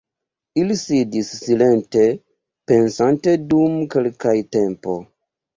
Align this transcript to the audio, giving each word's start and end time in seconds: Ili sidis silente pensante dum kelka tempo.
Ili 0.61 0.77
sidis 0.83 1.27
silente 1.41 2.05
pensante 2.71 3.37
dum 3.53 3.79
kelka 3.93 4.35
tempo. 4.57 4.99